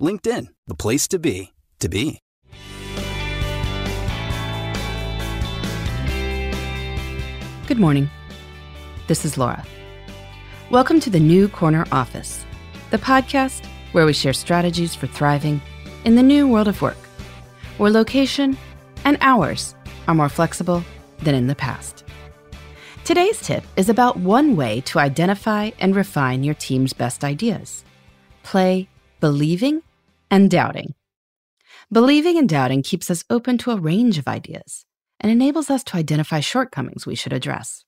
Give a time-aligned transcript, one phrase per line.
[0.00, 2.20] LinkedIn, the place to be, to be.
[7.66, 8.08] Good morning.
[9.06, 9.62] This is Laura.
[10.70, 12.44] Welcome to the New Corner Office,
[12.90, 15.60] the podcast where we share strategies for thriving
[16.04, 16.96] in the new world of work,
[17.76, 18.56] where location
[19.04, 19.74] and hours
[20.08, 20.82] are more flexible
[21.18, 22.04] than in the past.
[23.04, 27.84] Today's tip is about one way to identify and refine your team's best ideas.
[28.42, 28.88] Play
[29.20, 29.82] believing
[30.30, 30.94] and doubting.
[31.92, 34.84] Believing and doubting keeps us open to a range of ideas
[35.18, 37.84] and enables us to identify shortcomings we should address.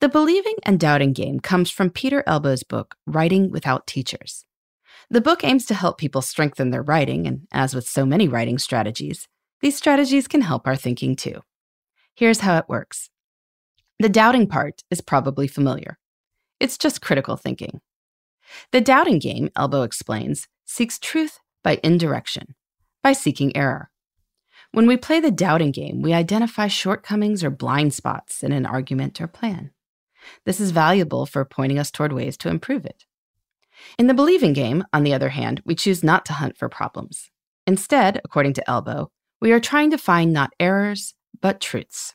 [0.00, 4.44] The believing and doubting game comes from Peter Elbow's book, Writing Without Teachers.
[5.08, 8.58] The book aims to help people strengthen their writing, and as with so many writing
[8.58, 9.28] strategies,
[9.60, 11.42] these strategies can help our thinking too.
[12.14, 13.10] Here's how it works
[13.98, 15.98] the doubting part is probably familiar.
[16.60, 17.80] It's just critical thinking.
[18.72, 22.54] The doubting game, Elbow explains, seeks truth by indirection,
[23.02, 23.90] by seeking error.
[24.72, 29.20] When we play the doubting game, we identify shortcomings or blind spots in an argument
[29.20, 29.70] or plan.
[30.44, 33.06] This is valuable for pointing us toward ways to improve it.
[33.98, 37.30] In the believing game, on the other hand, we choose not to hunt for problems.
[37.66, 42.14] Instead, according to Elbow, we are trying to find not errors, but truths.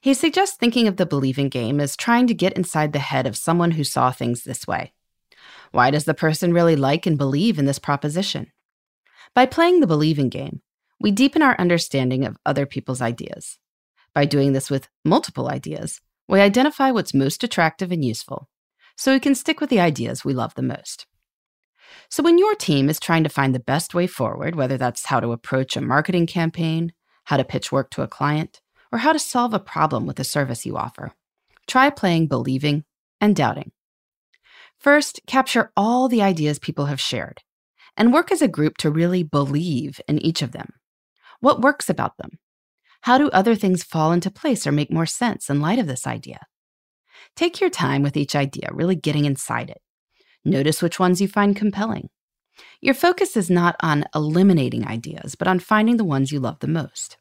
[0.00, 3.36] He suggests thinking of the believing game as trying to get inside the head of
[3.36, 4.92] someone who saw things this way.
[5.72, 8.52] Why does the person really like and believe in this proposition?
[9.34, 10.60] By playing the believing game,
[11.00, 13.58] we deepen our understanding of other people's ideas.
[14.14, 18.48] By doing this with multiple ideas, we identify what's most attractive and useful,
[18.96, 21.06] so we can stick with the ideas we love the most.
[22.10, 25.20] So, when your team is trying to find the best way forward, whether that's how
[25.20, 26.92] to approach a marketing campaign,
[27.24, 28.60] how to pitch work to a client,
[28.92, 31.12] or how to solve a problem with a service you offer,
[31.66, 32.84] try playing believing
[33.20, 33.72] and doubting.
[34.82, 37.40] First, capture all the ideas people have shared
[37.96, 40.70] and work as a group to really believe in each of them.
[41.38, 42.40] What works about them?
[43.02, 46.04] How do other things fall into place or make more sense in light of this
[46.04, 46.40] idea?
[47.36, 49.80] Take your time with each idea, really getting inside it.
[50.44, 52.08] Notice which ones you find compelling.
[52.80, 56.66] Your focus is not on eliminating ideas, but on finding the ones you love the
[56.66, 57.18] most.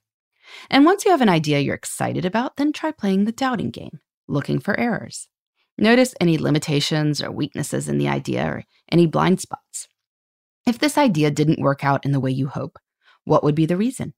[0.71, 3.99] And once you have an idea you're excited about, then try playing the doubting game,
[4.27, 5.27] looking for errors.
[5.77, 9.87] Notice any limitations or weaknesses in the idea or any blind spots.
[10.65, 12.77] If this idea didn't work out in the way you hope,
[13.23, 14.13] what would be the reason?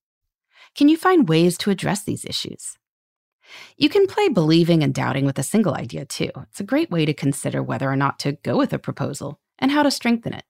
[0.75, 2.77] Can you find ways to address these issues?
[3.77, 6.31] You can play believing and doubting with a single idea too.
[6.49, 9.71] It's a great way to consider whether or not to go with a proposal and
[9.71, 10.43] how to strengthen it.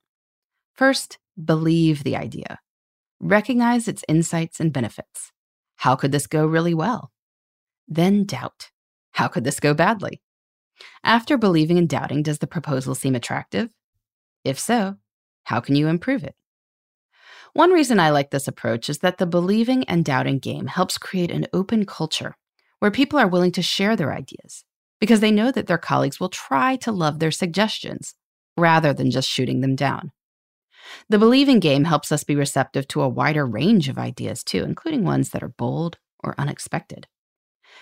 [0.74, 2.60] First, believe the idea.
[3.20, 5.32] Recognize its insights and benefits.
[5.78, 7.12] How could this go really well?
[7.88, 8.72] Then doubt.
[9.12, 10.23] How could this go badly?
[11.04, 13.70] After believing and doubting, does the proposal seem attractive?
[14.44, 14.98] If so,
[15.46, 16.36] how can you improve it?
[17.54, 21.32] One reason I like this approach is that the believing and doubting game helps create
[21.32, 22.36] an open culture
[22.80, 24.66] where people are willing to share their ideas
[25.00, 28.16] because they know that their colleagues will try to love their suggestions
[28.58, 30.12] rather than just shooting them down.
[31.10, 35.04] The believing game helps us be receptive to a wider range of ideas too, including
[35.04, 37.08] ones that are bold or unexpected.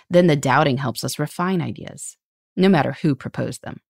[0.10, 2.18] Then the doubting helps us refine ideas
[2.56, 3.82] no matter who proposed them.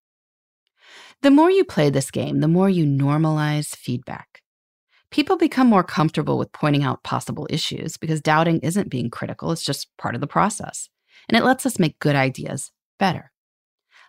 [1.22, 4.42] The more you play this game, the more you normalize feedback.
[5.12, 9.64] People become more comfortable with pointing out possible issues because doubting isn't being critical, it's
[9.64, 10.90] just part of the process.
[11.30, 13.32] And it lets us make good ideas better.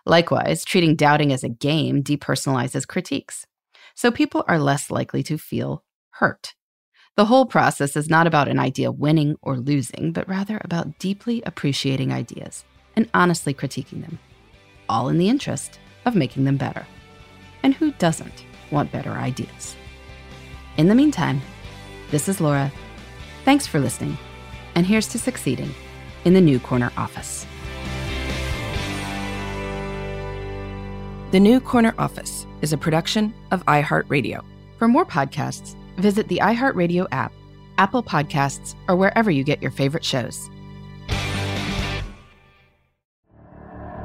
[0.05, 3.45] Likewise, treating doubting as a game depersonalizes critiques.
[3.95, 6.55] So people are less likely to feel hurt.
[7.15, 11.43] The whole process is not about an idea winning or losing, but rather about deeply
[11.45, 12.63] appreciating ideas
[12.95, 14.19] and honestly critiquing them
[14.89, 16.85] all in the interest of making them better.
[17.63, 19.75] And who doesn't want better ideas?
[20.77, 21.41] In the meantime,
[22.13, 22.71] This is Laura.
[23.43, 24.19] Thanks for listening,
[24.75, 25.73] and here's to succeeding
[26.25, 27.47] in the New Corner office.
[31.31, 34.45] The New Corner Office is a production of iHeartRadio.
[34.77, 37.33] For more podcasts, visit the iHeartRadio app,
[37.79, 40.51] Apple Podcasts, or wherever you get your favorite shows.